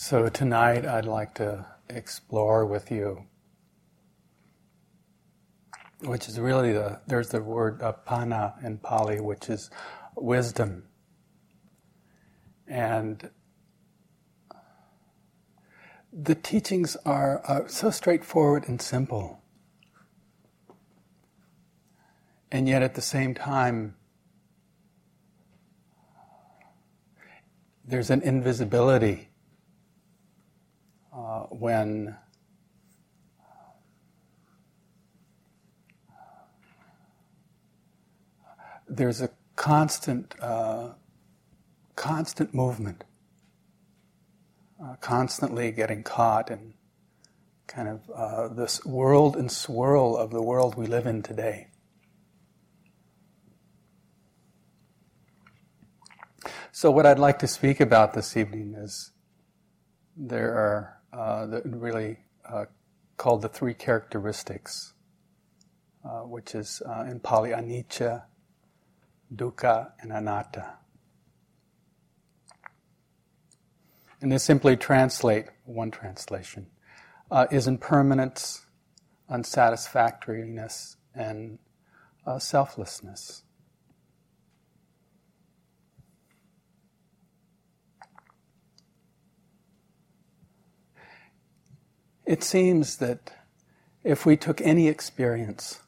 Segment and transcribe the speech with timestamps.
[0.00, 3.24] So tonight I'd like to explore with you,
[6.04, 9.70] which is really the, there's the word apana in Pali, which is
[10.14, 10.84] wisdom.
[12.68, 13.28] And
[16.12, 19.42] the teachings are, are so straightforward and simple.
[22.52, 23.96] And yet at the same time,
[27.84, 29.27] there's an invisibility
[31.18, 32.16] uh, when
[38.88, 40.90] there's a constant, uh,
[41.96, 43.02] constant movement,
[44.82, 46.74] uh, constantly getting caught in
[47.66, 51.66] kind of uh, this world and swirl of the world we live in today.
[56.70, 59.10] So, what I'd like to speak about this evening is
[60.16, 62.66] there are uh, that really uh,
[63.16, 64.94] called the three characteristics,
[66.04, 68.24] uh, which is uh, in Pali anicca,
[69.34, 70.74] dukkha, and anatta.
[74.20, 76.66] And they simply translate one translation
[77.30, 78.66] uh, is impermanence,
[79.30, 81.58] unsatisfactoriness, and
[82.26, 83.42] uh, selflessness.
[92.28, 93.32] It seems that
[94.04, 95.80] if we took any experience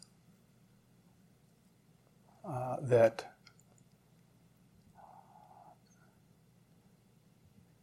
[2.42, 3.34] uh, that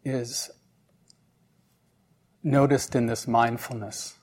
[0.03, 0.49] is
[2.41, 4.15] noticed in this mindfulness,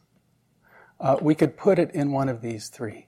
[0.99, 3.07] uh, we could put it in one of these three.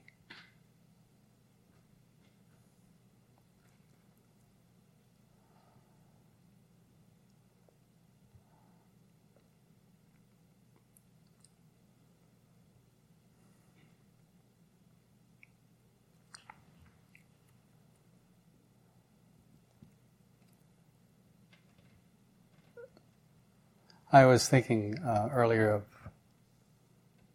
[24.13, 25.83] I was thinking uh, earlier of,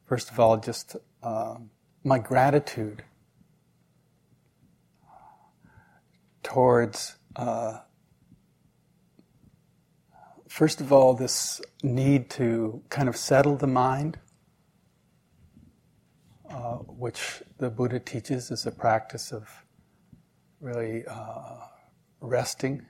[0.05, 1.55] first of all, just uh,
[2.05, 3.03] my gratitude
[6.43, 7.79] towards, uh,
[10.47, 14.17] first of all, this need to kind of settle the mind,
[16.49, 19.65] uh, which the Buddha teaches is a practice of
[20.61, 21.65] really uh,
[22.21, 22.85] resting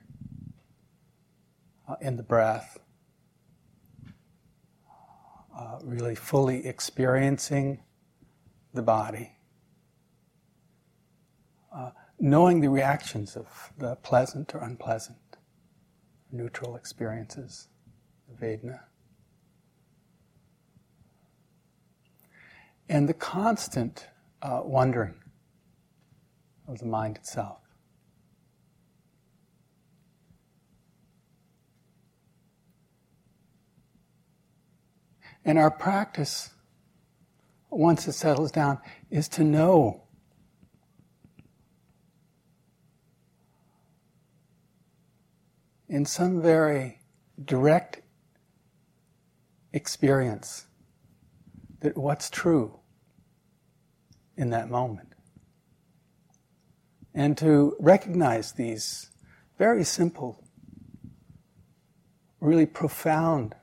[1.88, 2.78] uh, in the breath
[5.56, 7.82] uh, really fully experiencing
[8.72, 9.32] the body,
[11.74, 15.18] uh, knowing the reactions of the pleasant or unpleasant,
[16.30, 17.68] neutral experiences,
[18.28, 18.80] the Vedana.
[22.88, 24.08] And the constant
[24.42, 25.14] uh, wondering
[26.68, 27.61] of the mind itself.
[35.44, 36.50] And our practice,
[37.70, 38.78] once it settles down,
[39.10, 40.04] is to know
[45.88, 47.00] in some very
[47.44, 48.00] direct
[49.72, 50.66] experience
[51.80, 52.78] that what's true
[54.36, 55.08] in that moment.
[57.14, 59.10] And to recognize these
[59.58, 60.42] very simple,
[62.40, 63.54] really profound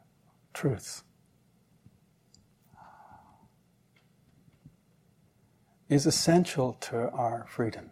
[0.53, 1.03] truths.
[5.89, 7.89] Is essential to our freedom.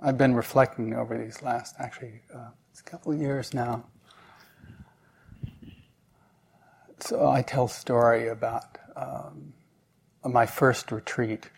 [0.00, 3.84] I've been reflecting over these last, actually, uh, it's a couple of years now.
[7.00, 9.52] So I tell a story about um,
[10.24, 11.50] my first retreat.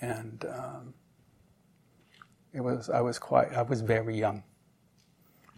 [0.00, 0.94] And um,
[2.52, 4.44] it was, I was quite, I was very young.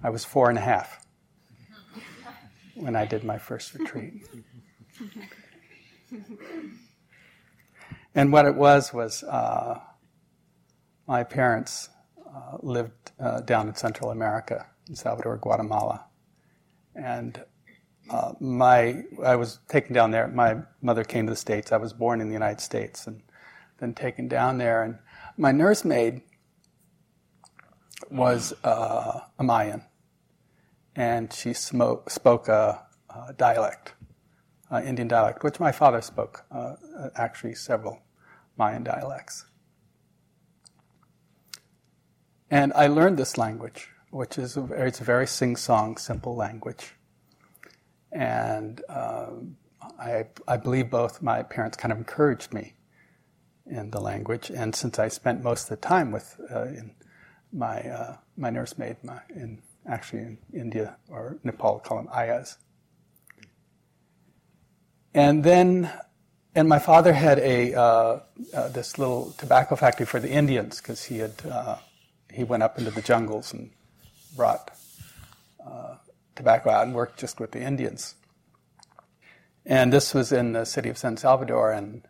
[0.03, 1.03] I was four and a half
[2.75, 4.15] when I did my first retreat.
[8.15, 9.81] and what it was was uh,
[11.07, 11.89] my parents
[12.27, 16.07] uh, lived uh, down in Central America, in Salvador, Guatemala,
[16.95, 17.43] and
[18.11, 20.29] uh, my I was taken down there.
[20.29, 21.73] My mother came to the states.
[21.73, 23.23] I was born in the United States, and
[23.79, 24.83] then taken down there.
[24.83, 24.99] And
[25.37, 26.23] my nursemaid
[28.11, 29.83] was uh, a Mayan
[30.94, 33.94] and she smoke, spoke a, a dialect,
[34.71, 36.75] uh, Indian dialect, which my father spoke, uh,
[37.17, 38.03] actually several
[38.56, 39.47] Mayan dialects.
[42.50, 46.95] And I learned this language, which is a, it's a very sing-song, simple language.
[48.12, 49.56] And um,
[49.99, 52.75] I, I believe both my parents kind of encouraged me
[53.67, 54.50] in the language.
[54.50, 56.67] And since I spent most of the time with uh,
[57.53, 62.56] my uh, my nursemaid my, in actually in India or Nepal, call them ayas.
[65.14, 65.90] And then,
[66.55, 68.20] and my father had a uh,
[68.55, 71.76] uh this little tobacco factory for the Indians because he had uh,
[72.32, 73.70] he went up into the jungles and
[74.37, 74.70] brought
[75.67, 75.96] uh,
[76.35, 78.14] tobacco out and worked just with the Indians.
[79.64, 82.02] And this was in the city of San Salvador, and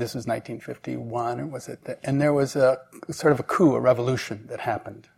[0.00, 1.84] this was 1951, or was it?
[1.84, 2.80] The, and there was a
[3.10, 5.08] sort of a coup, a revolution that happened.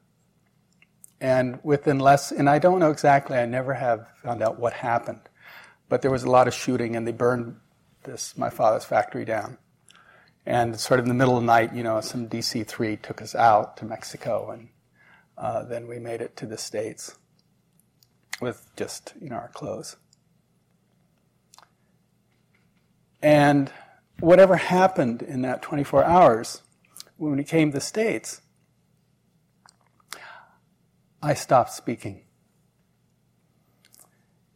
[1.21, 5.21] And within less, and I don't know exactly, I never have found out what happened,
[5.89, 7.57] but there was a lot of shooting, and they burned
[8.03, 9.57] this my father's factory down.
[10.45, 13.23] And sort of in the middle of the night, you know, some DC 3 took
[13.23, 14.69] us out to Mexico, and
[15.39, 17.17] uh, then we made it to the States
[18.41, 19.97] with just, you know, our clothes.
[23.23, 23.73] And
[24.23, 26.63] whatever happened in that 24 hours,
[27.17, 28.41] when we came to the States,
[31.21, 32.23] I stopped speaking.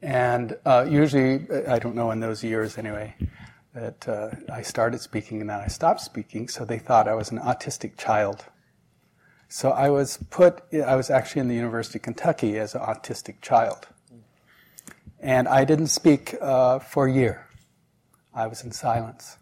[0.00, 3.16] And uh, usually, I don't know in those years anyway,
[3.74, 7.32] that uh, I started speaking and then I stopped speaking, so they thought I was
[7.32, 8.44] an autistic child.
[9.48, 13.40] So I was put, I was actually in the University of Kentucky as an autistic
[13.40, 13.88] child.
[15.18, 17.48] And I didn't speak uh, for a year.
[18.32, 19.38] I was in silence.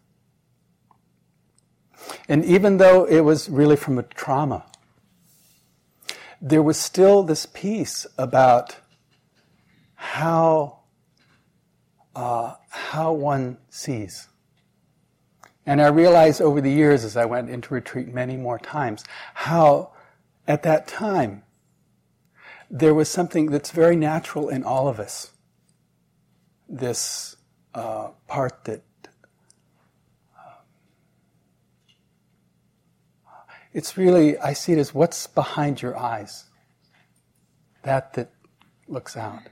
[2.29, 4.65] And even though it was really from a trauma,
[6.41, 8.77] there was still this piece about
[9.95, 10.81] how
[12.15, 14.29] uh, how one sees.
[15.67, 19.93] And I realized over the years, as I went into retreat many more times, how
[20.47, 21.43] at that time
[22.71, 25.33] there was something that's very natural in all of us.
[26.69, 27.37] This
[27.75, 28.83] uh, part that
[33.75, 36.45] It's really, I see it as what's behind your eyes.
[37.83, 38.31] That that
[38.87, 39.43] looks out.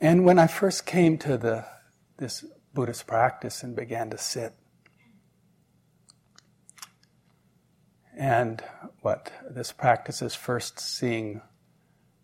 [0.00, 1.66] And when I first came to the,
[2.16, 2.44] this
[2.74, 4.54] Buddhist practice and began to sit,
[8.18, 8.64] and
[9.02, 11.42] what this practice is first seeing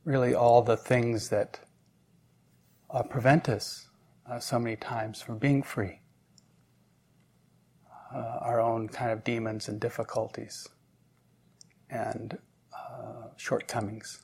[0.07, 1.59] really all the things that
[2.91, 3.89] uh, prevent us
[4.31, 6.01] uh, so many times from being free.
[8.15, 10.69] Uh, our own kind of demons and difficulties
[11.91, 12.39] and
[12.73, 14.23] uh, shortcomings.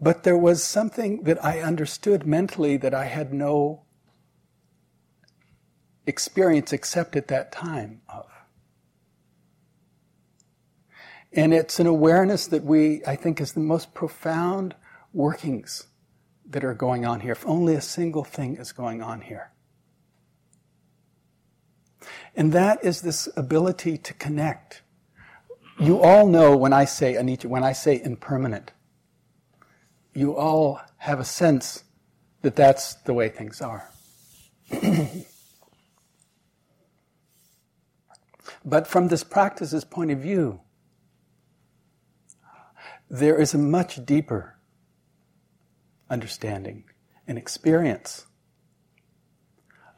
[0.00, 3.82] But there was something that I understood mentally that I had no
[6.06, 8.26] experience except at that time of.
[11.32, 14.74] And it's an awareness that we, I think, is the most profound
[15.12, 15.86] workings
[16.48, 17.32] that are going on here.
[17.32, 19.52] If only a single thing is going on here.
[22.36, 24.82] And that is this ability to connect.
[25.78, 28.72] You all know when I say anicca, when I say impermanent,
[30.14, 31.84] you all have a sense
[32.42, 33.88] that that's the way things are.
[38.64, 40.60] But from this practice's point of view,
[43.10, 44.58] there is a much deeper
[46.08, 46.84] understanding
[47.26, 48.26] and experience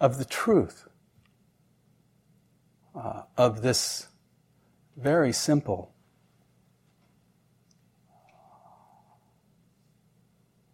[0.00, 0.86] of the truth
[2.94, 4.08] uh, of this
[4.96, 5.94] very simple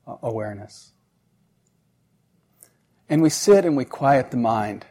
[0.06, 0.92] uh, awareness.
[3.09, 4.87] And we sit and we quiet the mind.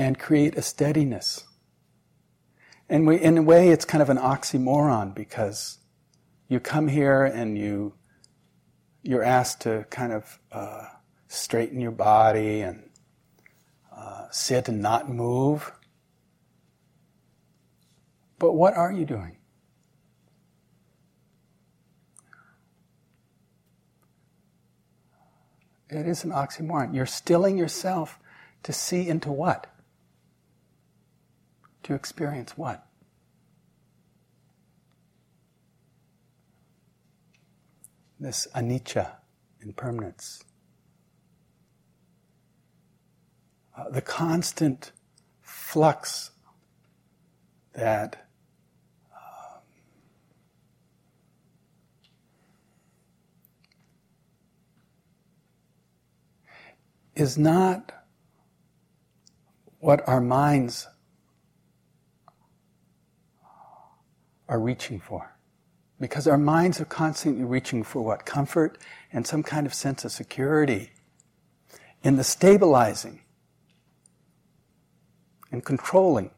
[0.00, 1.44] And create a steadiness.
[2.88, 5.76] And we, in a way, it's kind of an oxymoron because
[6.48, 7.92] you come here and you,
[9.02, 10.86] you're asked to kind of uh,
[11.28, 12.88] straighten your body and
[13.94, 15.70] uh, sit and not move.
[18.38, 19.36] But what are you doing?
[25.90, 26.94] It is an oxymoron.
[26.94, 28.18] You're stilling yourself
[28.62, 29.69] to see into what?
[31.90, 32.86] To experience what?
[38.20, 39.12] this anicca,
[39.62, 40.44] impermanence.
[43.76, 44.92] Uh, the constant
[45.40, 46.30] flux
[47.72, 48.28] that
[49.12, 49.62] um,
[57.16, 57.90] is not
[59.78, 60.86] what our minds
[64.50, 65.36] are reaching for.
[66.00, 68.26] Because our minds are constantly reaching for what?
[68.26, 68.76] Comfort
[69.12, 70.90] and some kind of sense of security
[72.02, 73.20] in the stabilizing
[75.52, 76.30] and controlling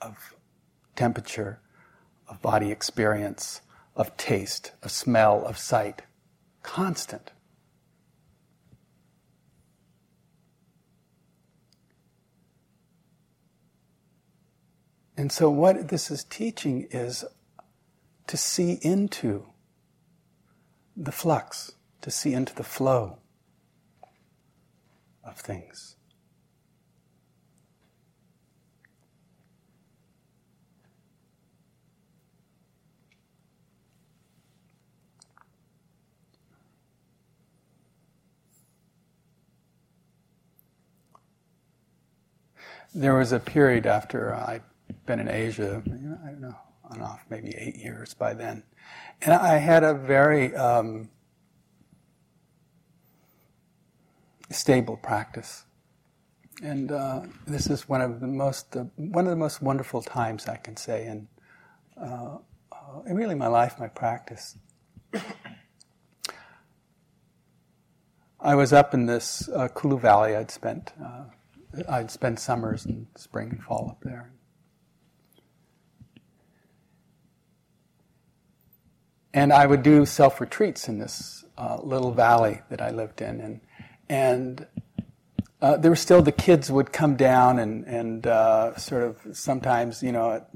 [0.00, 0.34] of
[0.96, 1.60] temperature,
[2.28, 3.60] of body experience,
[3.96, 6.02] of taste, of smell, of sight.
[6.62, 7.32] Constant.
[15.20, 17.26] And so, what this is teaching is
[18.26, 19.48] to see into
[20.96, 23.18] the flux, to see into the flow
[25.22, 25.96] of things.
[42.94, 44.62] There was a period after I'd
[45.06, 48.62] been in Asia, I don't know, on off, maybe eight years by then.
[49.22, 51.10] And I had a very um,
[54.50, 55.64] stable practice.
[56.62, 60.46] And uh, this is one of the most uh, one of the most wonderful times
[60.46, 61.26] I can say in,
[61.98, 62.36] uh,
[62.70, 64.58] uh in really my life, my practice.
[68.42, 70.36] I was up in this uh, Kulu Valley.
[70.36, 71.24] I'd spent uh,
[71.88, 74.32] I'd spent summers and spring and fall up there.
[79.32, 83.40] And I would do self retreats in this uh, little valley that I lived in,
[83.40, 83.60] and
[84.08, 84.66] and
[85.62, 90.02] uh, there were still the kids would come down and and uh, sort of sometimes
[90.02, 90.50] you know at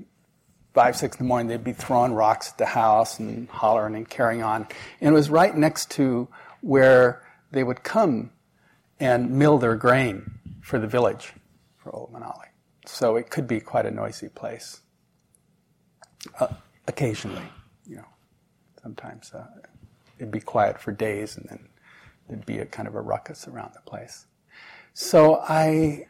[0.73, 4.09] five six in the morning they'd be throwing rocks at the house and hollering and
[4.09, 4.67] carrying on,
[5.01, 6.29] and it was right next to
[6.63, 8.31] where they would come
[8.99, 10.31] and mill their grain
[10.63, 11.33] for the village
[11.77, 12.49] for Old Manali.
[12.87, 14.81] So it could be quite a noisy place.
[16.41, 16.49] Uh,
[16.89, 17.45] occasionally,
[18.85, 19.33] sometimes.
[19.33, 19.47] Uh,
[20.19, 21.69] it'd be quiet for days and then
[22.29, 24.27] there'd be a kind of a ruckus around the place.
[24.93, 26.07] So I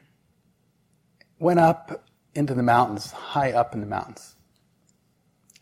[1.39, 2.05] went up
[2.35, 4.35] into the mountains, high up in the mountains,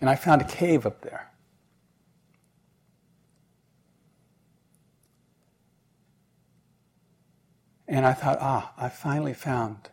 [0.00, 1.28] and I found a cave up there.
[7.86, 9.90] And I thought, ah, I finally found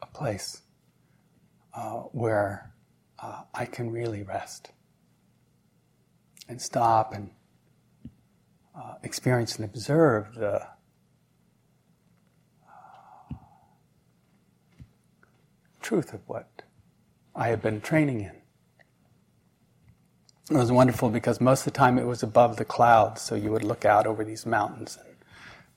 [0.00, 0.62] a place
[1.74, 2.72] uh, where
[3.18, 4.70] uh, I can really rest
[6.48, 7.30] and stop and
[8.76, 10.62] uh, experience and observe the
[12.68, 13.34] uh,
[15.80, 16.62] truth of what
[17.34, 18.32] I had been training in.
[20.50, 23.50] It was wonderful because most of the time it was above the clouds, so you
[23.50, 25.16] would look out over these mountains and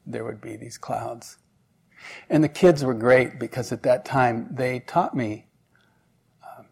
[0.06, 1.38] there would be these clouds.
[2.30, 5.48] And the kids were great because at that time they taught me
[6.44, 6.66] um,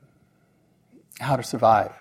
[1.19, 1.91] how to survive.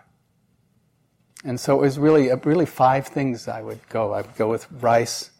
[1.46, 4.12] And so it was really, uh, really five things I would go.
[4.12, 5.30] I would go with rice,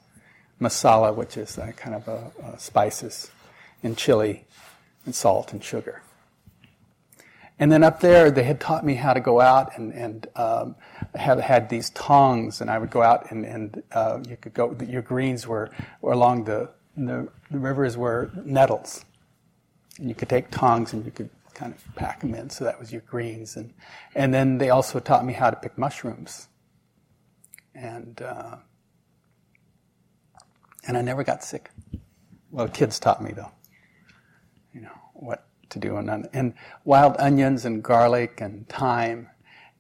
[0.60, 3.32] masala, which is kind of a, a spices,
[3.82, 4.44] and chili,
[5.04, 6.02] and salt and sugar.
[7.58, 10.76] And then up there, they had taught me how to go out and, and um,
[11.16, 14.76] have had these tongs, and I would go out and, and uh, you could go.
[14.86, 15.70] Your greens were,
[16.02, 19.04] were along the, the the rivers were nettles,
[19.98, 22.50] and you could take tongs and you could kind of pack them in.
[22.50, 23.56] So that was your greens.
[23.56, 23.72] And,
[24.14, 26.48] and then they also taught me how to pick mushrooms.
[27.74, 28.56] And, uh,
[30.86, 31.70] and I never got sick.
[32.50, 33.50] Well, kids taught me though,
[34.72, 35.96] you know, what to do.
[35.96, 39.28] And, and wild onions and garlic and thyme.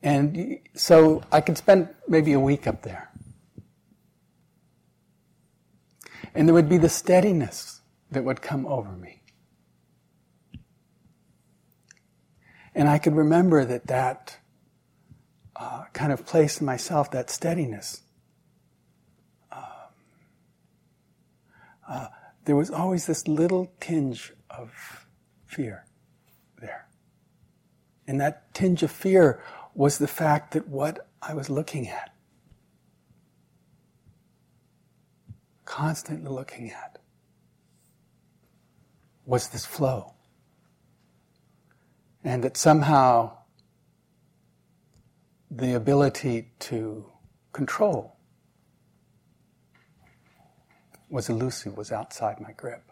[0.02, 3.10] And so I could spend maybe a week up there.
[6.34, 7.80] And there would be the steadiness
[8.10, 9.15] that would come over me.
[12.76, 14.36] And I could remember that that
[15.56, 18.02] uh, kind of place in myself, that steadiness.
[19.50, 19.62] Um,
[21.88, 22.08] uh,
[22.44, 25.06] there was always this little tinge of
[25.46, 25.86] fear
[26.60, 26.86] there.
[28.06, 29.42] And that tinge of fear
[29.74, 32.14] was the fact that what I was looking at,
[35.64, 36.98] constantly looking at,
[39.24, 40.15] was this flow
[42.26, 43.30] and that somehow
[45.48, 47.06] the ability to
[47.52, 48.16] control
[51.08, 52.82] was elusive, was outside my grip.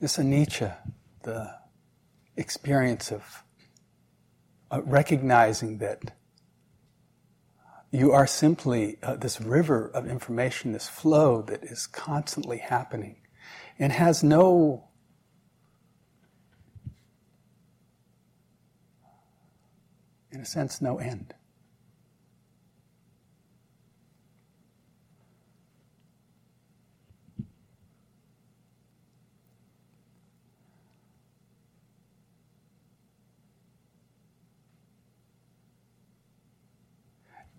[0.00, 0.76] This anicca,
[1.22, 1.50] the
[2.36, 3.42] experience of
[4.72, 6.12] uh, recognizing that
[7.92, 13.16] you are simply uh, this river of information, this flow that is constantly happening
[13.78, 14.88] and has no
[20.32, 21.34] in a sense, no end.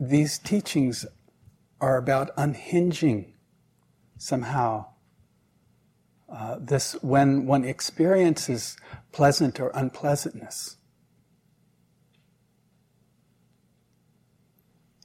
[0.09, 1.05] These teachings
[1.79, 3.33] are about unhinging
[4.17, 4.85] somehow
[6.33, 8.75] uh, this when one experiences
[9.11, 10.77] pleasant or unpleasantness.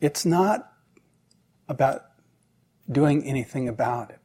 [0.01, 0.73] It's not
[1.69, 2.03] about
[2.91, 4.21] doing anything about it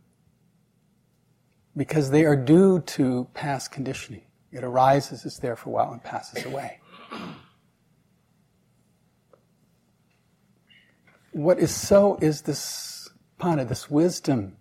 [1.76, 4.24] because they are due to past conditioning.
[4.52, 6.80] It arises, is there for a while, and passes away.
[11.34, 13.10] What is so is this
[13.40, 14.58] panna, this wisdom,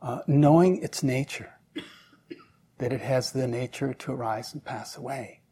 [0.00, 1.52] uh, knowing its nature,
[2.78, 5.42] that it has the nature to arise and pass away,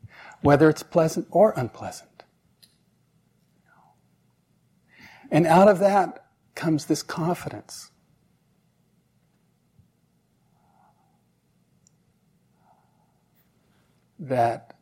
[0.41, 2.25] whether it's pleasant or unpleasant.
[5.31, 6.25] And out of that
[6.55, 7.91] comes this confidence.
[14.19, 14.76] That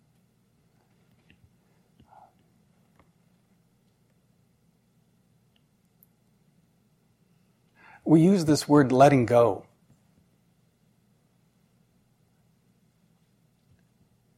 [8.05, 9.67] we use this word letting go.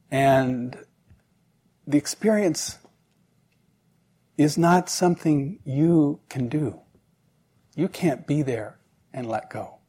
[0.09, 0.77] And
[1.85, 2.77] the experience
[4.37, 6.79] is not something you can do.
[7.75, 8.79] You can't be there
[9.13, 9.79] and let go.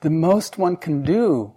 [0.00, 1.54] The most one can do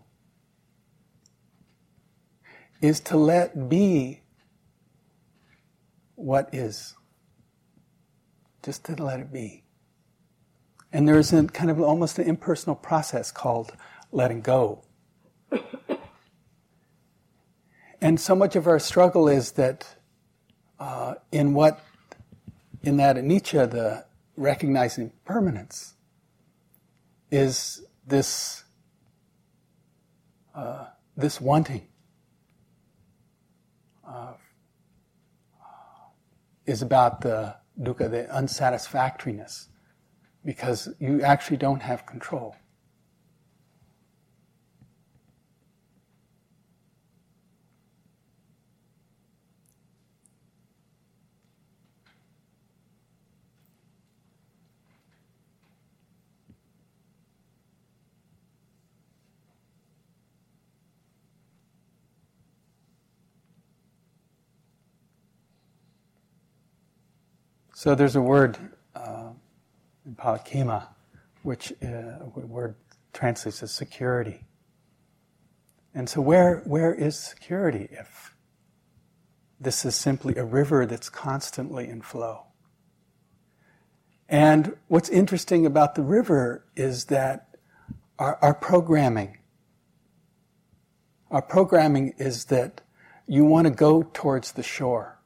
[2.82, 4.22] is to let be
[6.16, 6.96] what is.
[8.64, 9.64] Just to let it be.
[10.92, 13.74] And there's a kind of almost an impersonal process called
[14.12, 14.84] letting go.
[18.02, 19.86] And so much of our struggle is that
[20.80, 21.84] uh, in what,
[22.82, 24.06] in that anicca, the
[24.38, 25.96] recognizing permanence,
[27.30, 28.64] is this,
[30.56, 30.86] uh,
[31.18, 31.88] this wanting.
[34.08, 34.34] Uh,
[36.66, 39.69] is about the dukkha, the unsatisfactoriness
[40.44, 42.56] because you actually don't have control.
[67.74, 68.58] So there's a word
[70.16, 70.88] Palakima,
[71.44, 72.76] which uh, word
[73.14, 74.46] translates as security.
[75.94, 78.36] And so, where, where is security if
[79.60, 82.46] this is simply a river that's constantly in flow?
[84.28, 87.58] And what's interesting about the river is that
[88.20, 89.40] our, our programming,
[91.32, 92.82] our programming is that
[93.28, 95.19] you want to go towards the shore.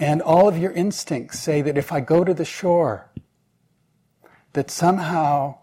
[0.00, 3.10] And all of your instincts say that if I go to the shore,
[4.54, 5.58] that somehow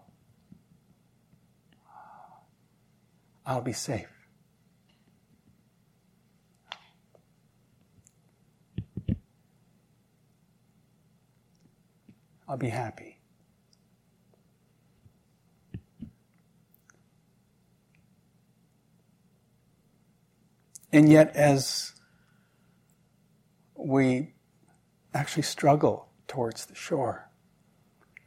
[3.44, 4.06] I'll be safe.
[12.46, 13.18] I'll be happy.
[20.92, 21.92] And yet, as
[23.78, 24.34] we
[25.14, 27.30] actually struggle towards the shore.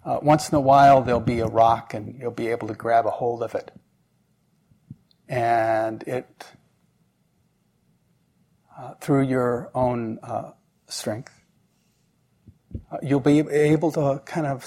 [0.03, 3.05] Uh, once in a while, there'll be a rock and you'll be able to grab
[3.05, 3.71] a hold of it.
[5.27, 6.45] And it,
[8.77, 10.51] uh, through your own uh,
[10.87, 11.39] strength,
[12.91, 14.65] uh, you'll be able to kind of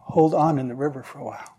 [0.00, 1.58] hold on in the river for a while.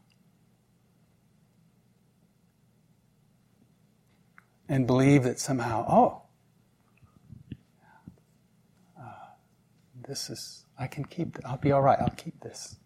[4.68, 6.25] And believe that somehow, oh,
[10.08, 12.78] this is, I can keep, I'll be all right, I'll keep this.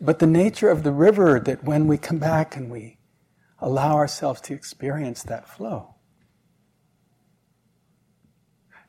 [0.00, 2.98] But the nature of the river that when we come back and we
[3.58, 5.94] allow ourselves to experience that flow,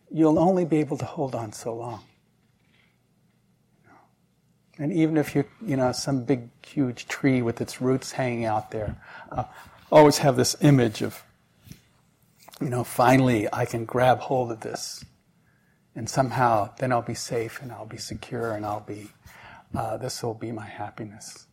[0.09, 2.01] you'll only be able to hold on so long.
[4.77, 8.71] And even if you're, you know, some big, huge tree with its roots hanging out
[8.71, 8.95] there,
[9.31, 9.43] uh,
[9.91, 11.21] always have this image of,
[12.61, 15.03] you know, finally I can grab hold of this.
[15.95, 19.09] And somehow then I'll be safe and I'll be secure and I'll be,
[19.75, 21.47] uh, this will be my happiness.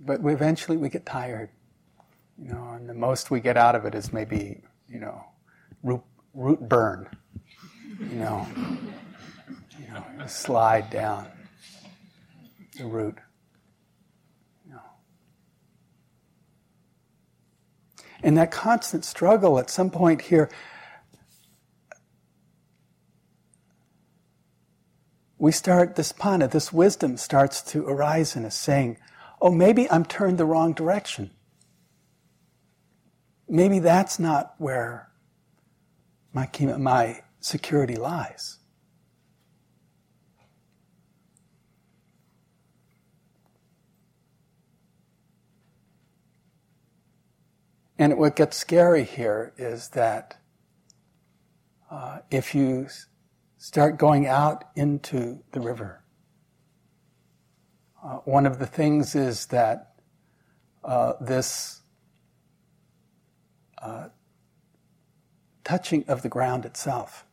[0.00, 1.50] But we eventually we get tired,
[2.36, 5.24] you know, and the most we get out of it is maybe, you know,
[5.84, 6.02] root,
[6.34, 7.08] root burn
[8.10, 8.46] you know,
[9.78, 11.26] you know, slide down
[12.78, 13.16] the root.
[14.66, 14.80] You know.
[18.22, 20.48] And that constant struggle at some point here,
[25.38, 28.96] we start, this panna, this wisdom starts to arise in us saying,
[29.40, 31.30] oh, maybe I'm turned the wrong direction.
[33.48, 35.10] Maybe that's not where
[36.32, 38.58] my, my security lies.
[47.98, 50.40] And what gets scary here is that
[51.90, 52.88] uh, if you
[53.58, 56.02] start going out into the river,
[58.02, 59.94] uh, one of the things is that
[60.82, 61.82] uh, this
[63.80, 64.08] uh,
[65.64, 67.26] touching of the ground itself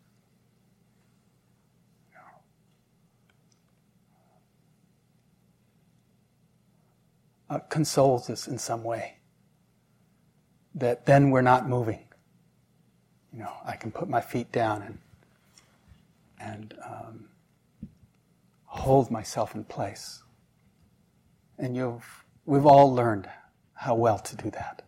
[7.50, 9.19] uh, consoles us in some way.
[10.80, 12.00] That then we're not moving.
[13.34, 14.98] You know, I can put my feet down and
[16.42, 17.26] and um,
[18.66, 20.24] hold myself in place.
[21.58, 23.30] And you've we've all learned
[23.74, 24.84] how well to do that.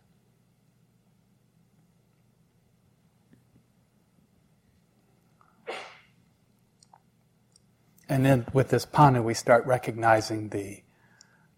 [8.12, 10.82] And then with this panna, we start recognizing the,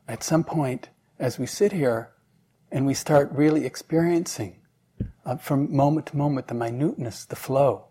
[0.07, 2.14] at some point, as we sit here
[2.75, 4.57] and we start really experiencing
[5.25, 7.85] uh, from moment to moment the minuteness, the flow.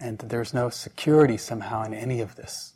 [0.00, 2.74] And that there's no security somehow in any of this.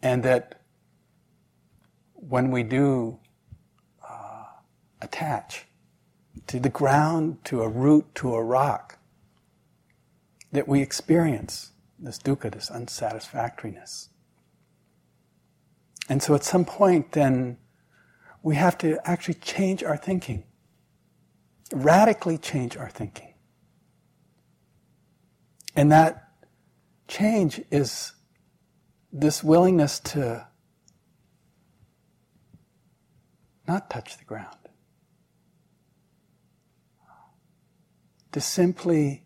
[0.00, 0.62] And that
[2.14, 3.18] when we do
[4.08, 4.44] uh,
[5.02, 5.66] attach
[6.46, 9.00] to the ground, to a root, to a rock,
[10.52, 14.09] that we experience this dukkha, this unsatisfactoriness.
[16.10, 17.56] And so at some point, then,
[18.42, 20.42] we have to actually change our thinking,
[21.72, 23.34] radically change our thinking.
[25.76, 26.32] And that
[27.06, 28.12] change is
[29.12, 30.48] this willingness to
[33.68, 34.56] not touch the ground,
[38.32, 39.22] to simply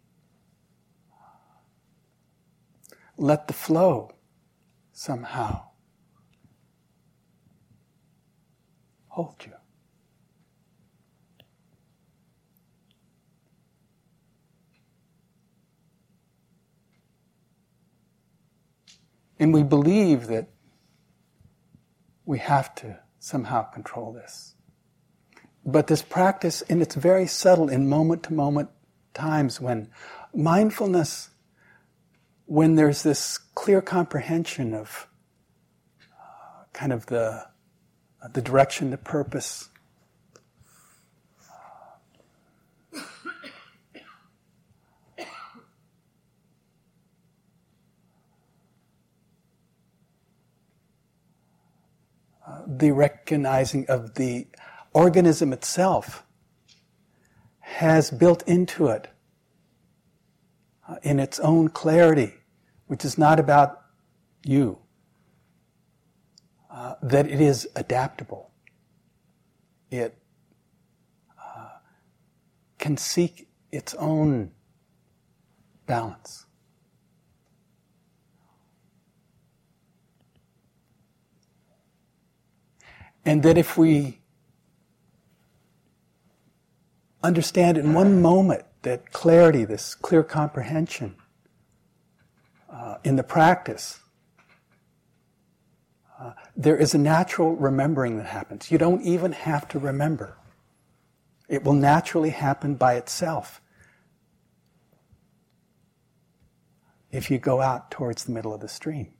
[3.16, 4.10] let the flow
[4.92, 5.63] somehow
[9.14, 9.52] hold you.
[19.38, 20.48] And we believe that
[22.24, 24.56] we have to somehow control this.
[25.64, 28.68] But this practice, and it's very subtle in moment to moment
[29.12, 29.90] times when
[30.34, 31.30] mindfulness,
[32.46, 35.06] when there's this clear comprehension of
[36.02, 37.53] uh, kind of the
[38.32, 39.68] the direction, the purpose.
[52.66, 54.46] The recognizing of the
[54.92, 56.24] organism itself
[57.60, 59.08] has built into it
[60.88, 62.34] uh, in its own clarity,
[62.86, 63.82] which is not about
[64.44, 64.78] you,
[66.74, 68.50] uh, that it is adaptable.
[69.92, 70.18] It
[71.38, 71.68] uh,
[72.78, 74.50] can seek its own
[75.86, 76.46] balance.
[83.24, 84.18] And that if we
[87.22, 91.14] understand in one moment that clarity, this clear comprehension
[92.68, 94.00] uh, in the practice,
[96.56, 98.70] there is a natural remembering that happens.
[98.70, 100.36] You don't even have to remember.
[101.48, 103.60] It will naturally happen by itself.
[107.10, 109.12] If you go out towards the middle of the stream.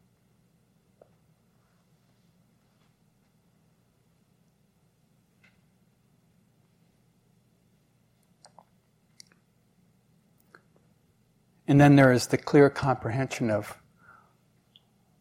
[11.66, 13.78] And then there is the clear comprehension of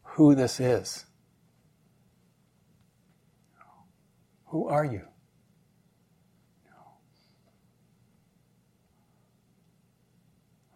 [0.02, 1.06] who this is.
[4.54, 5.02] Who are you?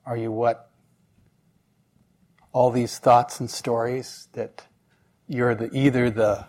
[0.05, 0.73] Are you what?
[2.51, 4.67] All these thoughts and stories that
[5.29, 6.47] you're the either the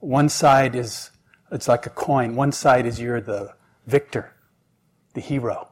[0.00, 1.12] one side is
[1.52, 2.34] it's like a coin.
[2.34, 3.54] One side is you're the
[3.86, 4.34] victor,
[5.12, 5.68] the hero.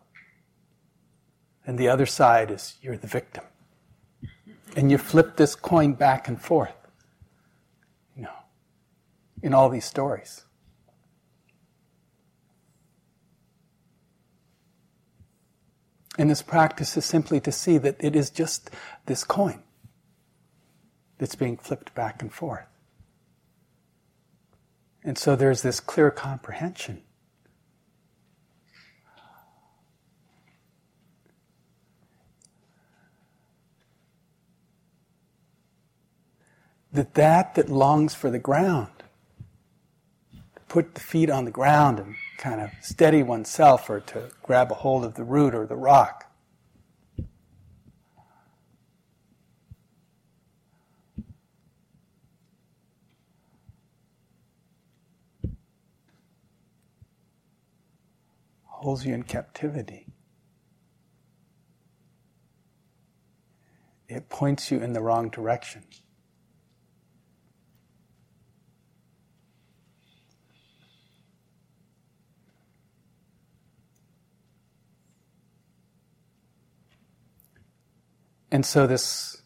[1.66, 3.42] And the other side is you're the victim.
[4.76, 6.76] And you flip this coin back and forth.
[8.14, 8.38] You know,
[9.42, 10.44] in all these stories.
[16.22, 18.70] And this practice is simply to see that it is just
[19.06, 19.60] this coin
[21.18, 22.68] that's being flipped back and forth.
[25.02, 27.02] And so there's this clear comprehension.
[36.92, 38.92] That that that longs for the ground,
[40.68, 44.74] put the feet on the ground and kind of steady oneself or to grab a
[44.74, 46.28] hold of the root or the rock.
[58.64, 60.08] Holds you in captivity.
[64.08, 65.84] It points you in the wrong direction.
[78.52, 79.40] And so this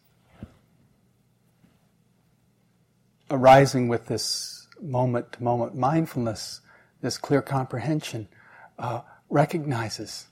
[3.31, 6.61] arising with this moment to moment mindfulness,
[7.03, 8.27] this clear comprehension,
[8.81, 10.27] uh, recognizes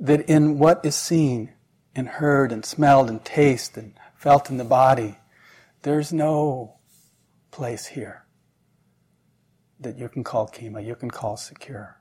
[0.00, 1.52] that in what is seen
[1.94, 5.18] and heard and smelled and tasted and felt in the body,
[5.82, 6.78] there's no
[7.50, 8.24] place here
[9.78, 11.99] that you can call khema, you can call secure.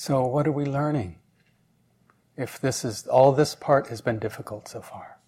[0.00, 1.18] So, what are we learning?
[2.36, 5.18] If this is all this part has been difficult so far.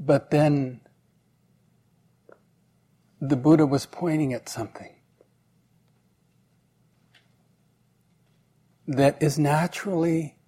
[0.00, 0.80] But then
[3.20, 4.96] the Buddha was pointing at something
[8.88, 10.38] that is naturally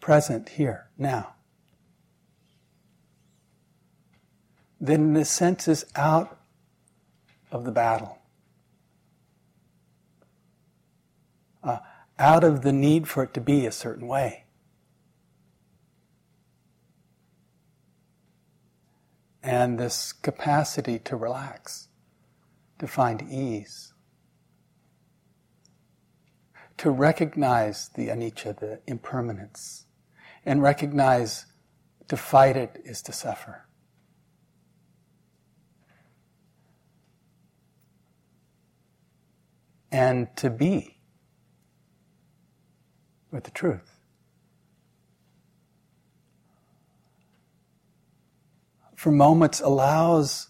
[0.00, 1.36] present here, now.
[4.80, 6.37] Then the sense is out
[7.50, 8.18] of the battle.
[11.62, 11.78] Uh,
[12.18, 14.44] out of the need for it to be a certain way.
[19.42, 21.88] And this capacity to relax,
[22.78, 23.94] to find ease,
[26.76, 29.86] to recognize the anicca, the impermanence,
[30.44, 31.46] and recognize
[32.08, 33.67] to fight it is to suffer.
[39.90, 40.98] And to be
[43.30, 43.98] with the truth.
[48.96, 50.48] For moments allows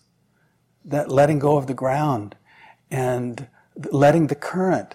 [0.84, 2.34] that letting go of the ground
[2.90, 3.48] and
[3.92, 4.94] letting the current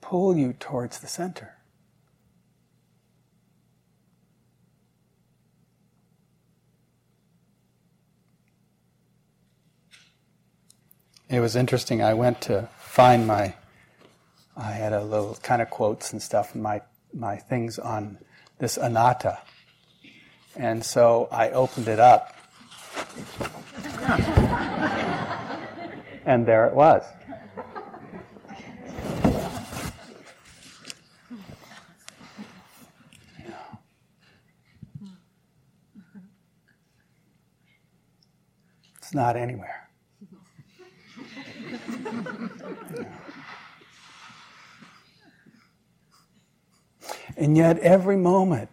[0.00, 1.56] pull you towards the center.
[11.32, 12.02] It was interesting.
[12.02, 13.54] I went to find my,
[14.54, 16.82] I had a little kind of quotes and stuff in my,
[17.14, 18.18] my things on
[18.58, 19.38] this anatta.
[20.56, 22.36] And so I opened it up.
[26.26, 27.02] and there it was.
[38.98, 39.81] It's not anywhere.
[47.36, 48.68] And yet, every moment,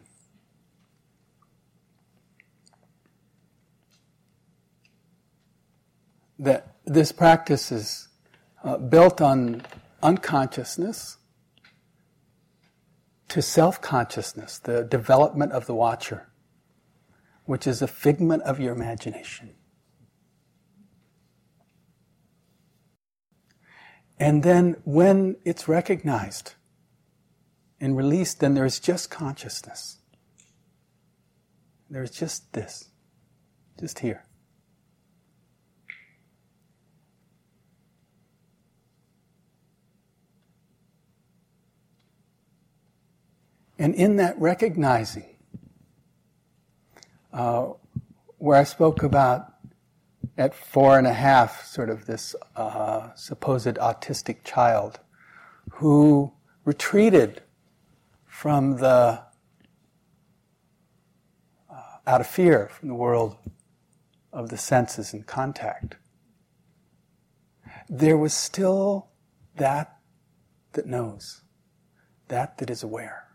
[6.38, 8.08] that this practice is
[8.64, 9.62] uh, built on
[10.02, 11.18] unconsciousness
[13.30, 16.30] to self consciousness, the development of the watcher,
[17.46, 19.54] which is a figment of your imagination.
[24.20, 26.56] And then when it's recognized
[27.82, 29.98] and released, then there's just consciousness.
[31.90, 32.90] There's just this,
[33.80, 34.26] just here.
[43.80, 45.38] And in that recognizing,
[47.32, 47.68] uh,
[48.38, 49.54] where I spoke about
[50.38, 55.00] at four and a half, sort of this uh, supposed autistic child
[55.72, 56.34] who
[56.66, 57.42] retreated
[58.40, 59.22] from the,
[61.70, 63.36] uh, out of fear from the world
[64.32, 65.98] of the senses and contact.
[67.90, 69.10] There was still
[69.58, 69.98] that
[70.72, 71.42] that knows,
[72.30, 73.28] that that is aware.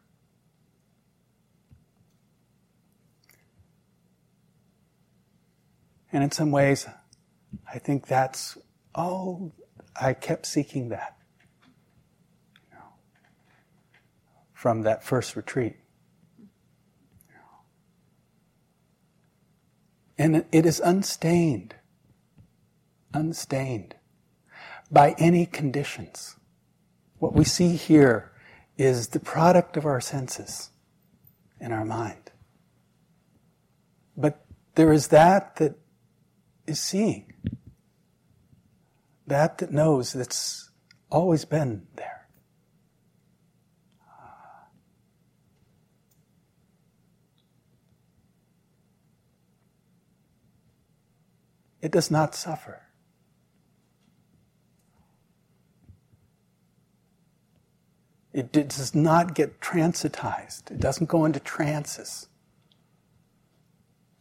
[6.12, 6.86] And in some ways,
[7.70, 8.56] I think that's,
[8.94, 9.52] oh,
[10.00, 11.18] I kept seeking that
[12.70, 12.94] you know,
[14.64, 15.76] from that first retreat.
[20.16, 21.74] And it is unstained,
[23.12, 23.94] unstained
[24.90, 26.36] by any conditions.
[27.18, 28.32] What we see here
[28.78, 30.70] is the product of our senses
[31.60, 32.30] and our mind.
[34.16, 34.46] But
[34.76, 35.74] there is that that
[36.66, 37.34] is seeing.
[39.26, 40.70] That that knows that's
[41.10, 42.13] always been there.
[51.84, 52.80] It does not suffer.
[58.32, 60.70] It does not get transitized.
[60.70, 62.28] It doesn't go into trances,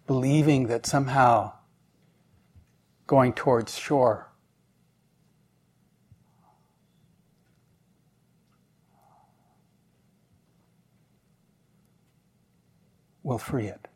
[0.05, 1.53] believing that somehow
[3.07, 4.29] going towards shore.
[13.25, 13.87] will free it.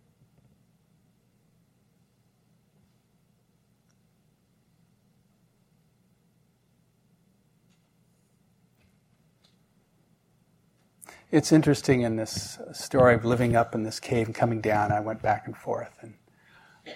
[11.29, 14.93] It's interesting in this story of living up in this cave and coming down.
[14.93, 16.13] I went back and forth, and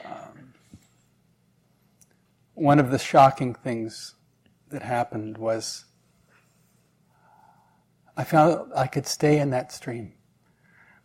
[0.06, 0.54] um,
[2.54, 4.16] one of the shocking things
[4.70, 5.84] that happened was
[8.16, 10.14] I found I could stay in that stream.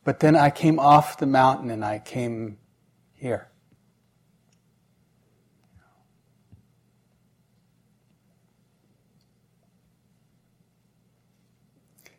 [0.05, 2.59] But then I came off the mountain and I came
[3.13, 3.51] here.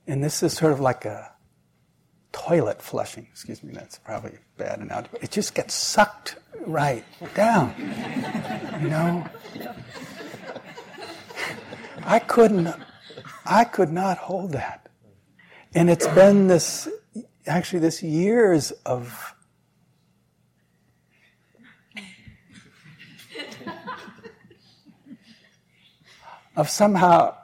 [0.08, 1.32] And this is sort of like a
[2.32, 3.28] toilet flushing.
[3.30, 5.10] Excuse me, that's probably a bad analogy.
[5.22, 7.04] It just gets sucked right
[7.36, 7.74] down.
[8.82, 9.30] You know?
[12.04, 12.74] I couldn't,
[13.46, 14.88] I could not hold that.
[15.76, 16.88] And it's been this,
[17.46, 19.34] actually, this years of
[26.56, 27.36] of somehow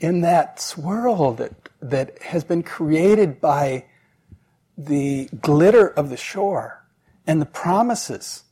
[0.00, 3.84] in that swirl that, that has been created by
[4.76, 6.84] the glitter of the shore
[7.26, 8.44] and the promises.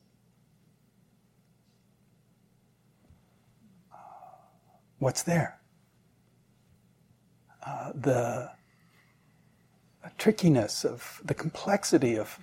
[4.98, 5.58] What's there?
[7.64, 8.50] Uh, the
[10.18, 12.38] trickiness of the complexity of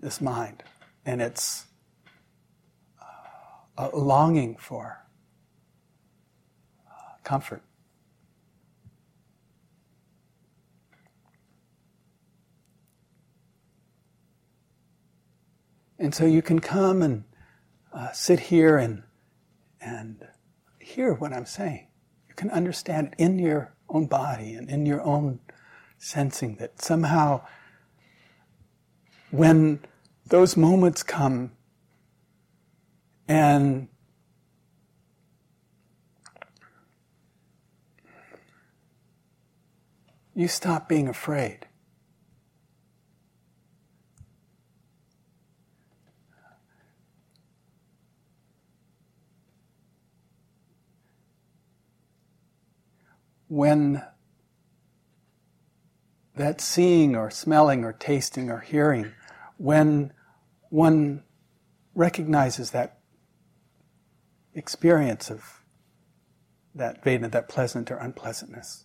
[0.00, 0.62] this mind
[1.04, 1.66] and its
[3.76, 5.04] uh, longing for
[6.88, 6.92] uh,
[7.24, 7.62] comfort.
[15.98, 17.24] And so you can come and
[17.92, 19.04] uh, sit here and,
[19.80, 20.26] and
[20.80, 21.88] hear what I'm saying.
[22.28, 25.40] You can understand it in your own body and in your own
[25.98, 27.42] sensing that somehow
[29.30, 29.80] when
[30.26, 31.52] those moments come
[33.28, 33.88] and
[40.34, 41.66] you stop being afraid.
[53.48, 54.02] When
[56.36, 59.12] that seeing or smelling or tasting or hearing,
[59.56, 60.12] when
[60.70, 61.22] one
[61.94, 62.98] recognizes that
[64.54, 65.60] experience of
[66.74, 68.84] that Vedana, that pleasant or unpleasantness.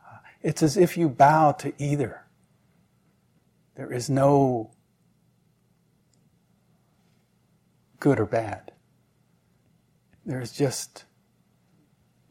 [0.00, 2.26] Uh, it's as if you bow to either.
[3.74, 4.70] There is no
[7.98, 8.70] good or bad.
[10.24, 11.04] There is just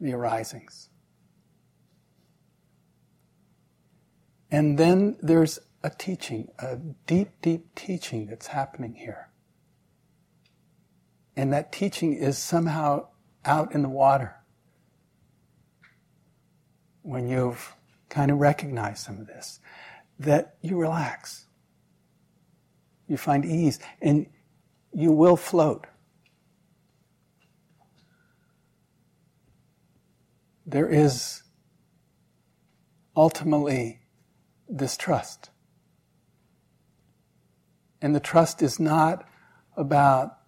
[0.04, 0.90] the arisings.
[4.50, 6.76] And then there's a teaching, a
[7.06, 9.30] deep, deep teaching that's happening here.
[11.34, 13.08] And that teaching is somehow
[13.44, 14.36] out in the water.
[17.02, 17.74] When you've
[18.08, 19.58] kind of recognized some of this,
[20.18, 21.46] that you relax.
[23.08, 24.26] You find ease, and
[24.92, 25.86] you will float.
[30.66, 31.42] There is
[33.16, 34.00] ultimately
[34.68, 35.50] this trust.
[38.00, 39.26] And the trust is not
[39.76, 40.38] about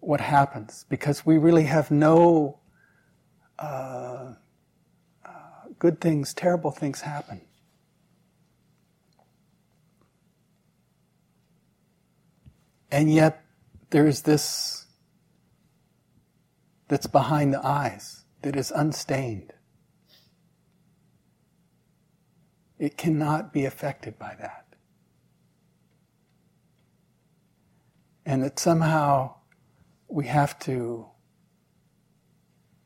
[0.00, 2.60] what happens because we really have no
[3.58, 4.34] uh,
[5.24, 5.30] uh,
[5.78, 7.40] good things, terrible things happen.
[12.90, 13.44] And yet,
[13.90, 14.86] there's this
[16.88, 19.52] that's behind the eyes, that is unstained.
[22.78, 24.66] It cannot be affected by that.
[28.24, 29.34] And that somehow
[30.06, 31.08] we have to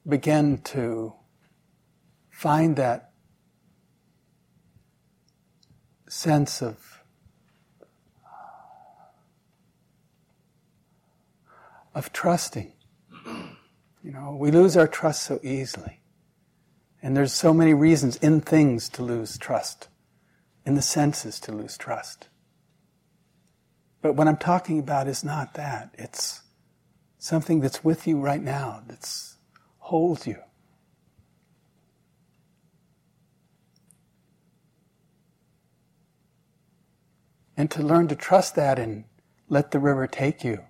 [0.08, 1.12] begin to
[2.30, 3.10] find that
[6.08, 7.02] sense of
[11.94, 12.79] of trusting.
[14.02, 16.00] You know, we lose our trust so easily.
[17.02, 19.88] And there's so many reasons in things to lose trust,
[20.64, 22.28] in the senses to lose trust.
[24.02, 25.94] But what I'm talking about is not that.
[25.94, 26.42] It's
[27.18, 29.36] something that's with you right now, that's
[29.78, 30.36] holds you.
[37.56, 39.04] And to learn to trust that and
[39.50, 40.64] let the river take you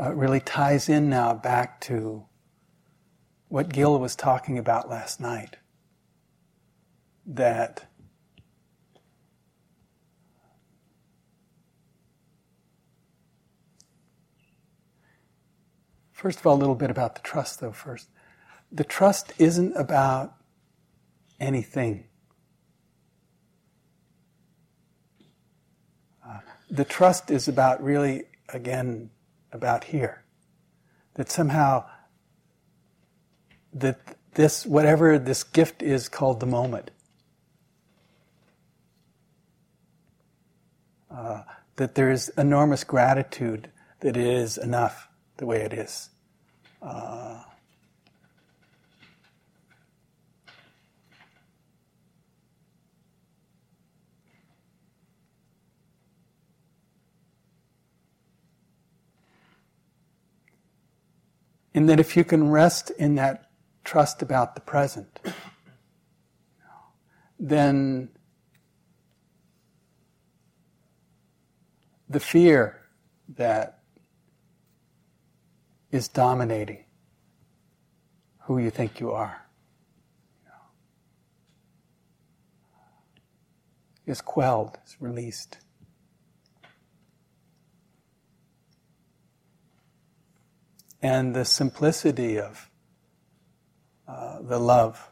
[0.00, 2.24] uh, really ties in now back to
[3.48, 5.56] what Gil was talking about last night.
[7.26, 7.86] That
[16.18, 18.08] First of all, a little bit about the trust, though, first.
[18.72, 20.34] The trust isn't about
[21.38, 22.08] anything.
[26.28, 29.10] Uh, the trust is about really, again,
[29.52, 30.24] about here.
[31.14, 31.86] That somehow,
[33.72, 33.98] that
[34.34, 36.90] this, whatever this gift is called the moment,
[41.10, 41.42] uh,
[41.76, 43.70] that there is enormous gratitude
[44.00, 46.10] that it is enough the way it is.
[46.80, 47.42] Uh,
[61.78, 63.52] and that if you can rest in that
[63.84, 65.20] trust about the present,
[67.38, 68.08] then
[72.08, 72.80] the fear
[73.28, 73.78] that
[75.92, 76.84] is dominating
[78.46, 79.46] who you think you are.
[84.04, 85.58] Is quelled, is released.
[91.00, 92.68] And the simplicity of
[94.08, 95.10] uh, the love.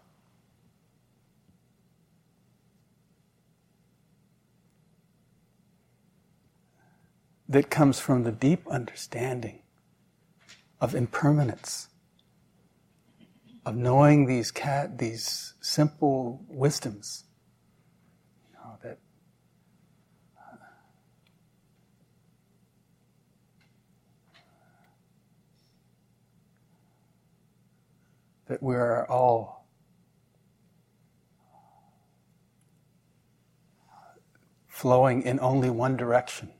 [7.49, 9.61] That comes from the deep understanding
[10.81, 11.89] of impermanence,
[13.65, 17.25] of knowing these cat these simple wisdoms,
[18.49, 18.99] you know, that
[20.37, 20.57] uh,
[28.49, 29.67] that we're all
[34.67, 36.53] flowing in only one direction.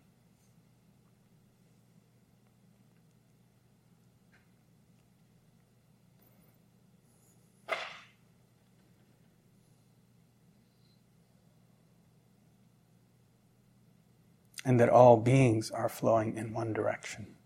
[14.67, 17.37] and that all beings are flowing in one direction.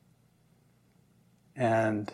[1.55, 2.11] And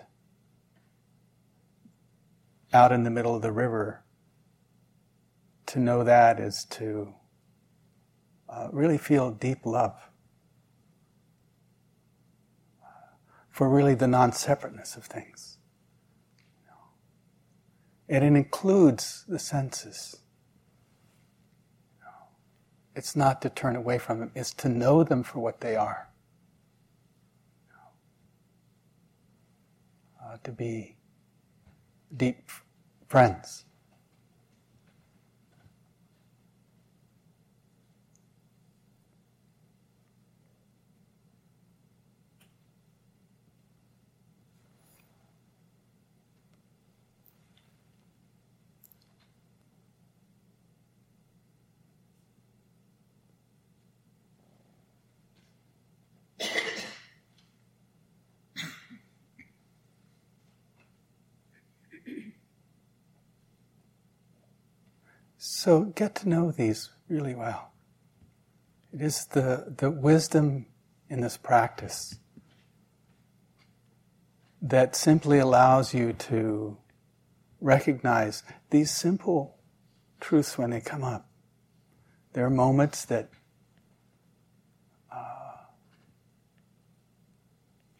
[2.76, 4.04] out in the middle of the river,
[5.66, 7.14] to know that is to
[8.48, 9.94] uh, really feel deep love
[13.50, 15.56] for really the non separateness of things.
[18.08, 20.16] And it includes the senses.
[22.94, 26.08] It's not to turn away from them, it's to know them for what they are.
[30.22, 30.96] Uh, to be
[32.14, 32.50] deep
[33.16, 33.65] friends.
[65.58, 67.72] So get to know these really well.
[68.92, 70.66] It is the, the wisdom
[71.08, 72.18] in this practice
[74.60, 76.76] that simply allows you to
[77.58, 79.56] recognize these simple
[80.20, 81.26] truths when they come up.
[82.34, 83.30] There are moments that
[85.10, 85.56] uh,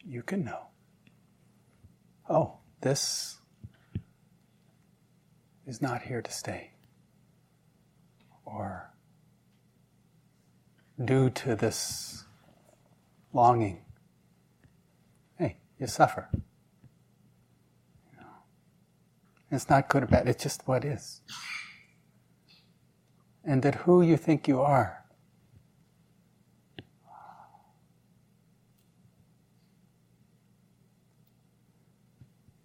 [0.05, 0.67] you can know.
[2.29, 3.39] Oh, this
[5.65, 6.73] is not here to stay
[8.47, 8.93] or
[11.03, 12.23] due to this
[13.33, 13.83] longing,
[15.37, 16.29] hey, you suffer.
[19.51, 21.21] It's not good or bad, it's just what is.
[23.43, 25.05] And that who you think you are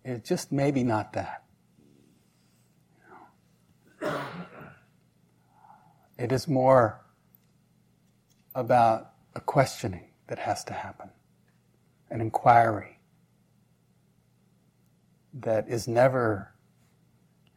[0.04, 1.41] is just maybe not that.
[6.22, 7.04] It is more
[8.54, 11.10] about a questioning that has to happen,
[12.10, 13.00] an inquiry
[15.34, 16.54] that is never,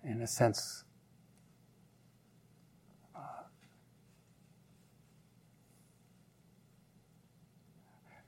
[0.03, 0.84] in a sense,
[3.16, 3.20] uh,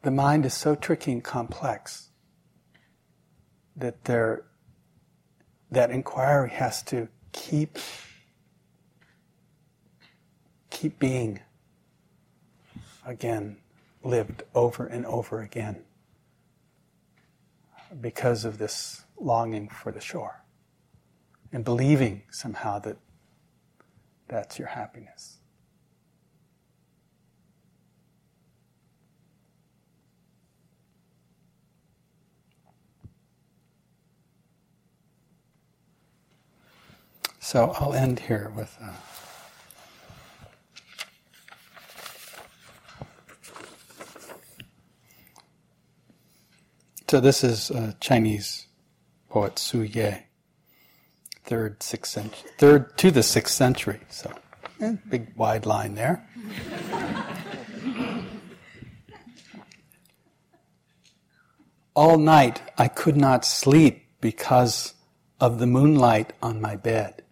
[0.04, 2.12] the mind is so tricky and complex
[3.76, 4.46] that there,
[5.72, 7.80] that inquiry has to keep
[10.78, 11.40] keep being
[13.04, 13.58] again
[14.04, 15.82] lived over and over again
[18.00, 20.44] because of this longing for the shore
[21.52, 22.96] and believing somehow that
[24.28, 25.40] that's your happiness.
[37.40, 38.78] So I'll end here with.
[38.80, 38.92] Uh,
[47.10, 48.68] So this is uh, Chinese
[49.30, 50.24] poet Tzu Yeh,
[51.46, 54.02] third, sixth century, third to the sixth century.
[54.10, 54.34] So,
[54.82, 56.28] eh, big wide line there.
[61.96, 64.94] All night I could not sleep because
[65.40, 67.24] of the moonlight on my bed.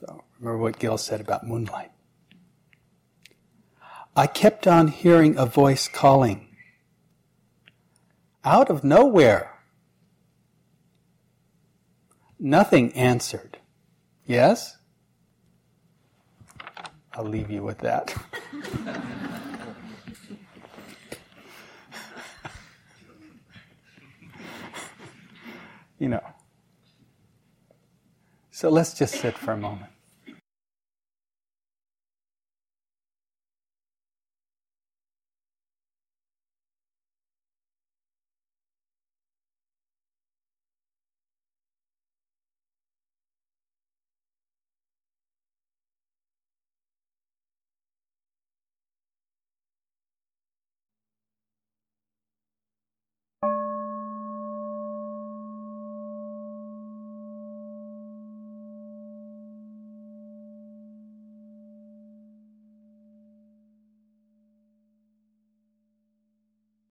[0.00, 1.92] So remember what Gil said about moonlight.
[4.16, 6.49] I kept on hearing a voice calling
[8.44, 9.58] out of nowhere.
[12.38, 13.58] Nothing answered.
[14.24, 14.76] Yes?
[17.12, 18.14] I'll leave you with that.
[25.98, 26.22] you know.
[28.50, 29.89] So let's just sit for a moment.